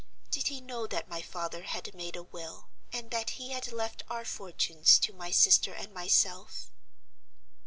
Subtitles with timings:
[0.31, 4.01] Did he know that my father had made a will, and that he had left
[4.09, 6.71] our fortunes to my sister and myself?"